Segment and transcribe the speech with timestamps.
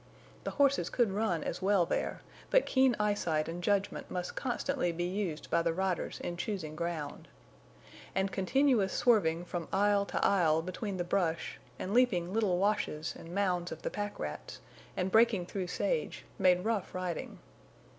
[0.45, 5.03] The horses could run as well there, but keen eyesight and judgment must constantly be
[5.03, 7.27] used by the riders in choosing ground.
[8.15, 13.35] And continuous swerving from aisle to aisle between the brush, and leaping little washes and
[13.35, 14.59] mounds of the pack rats,
[14.97, 17.37] and breaking through sage, made rough riding.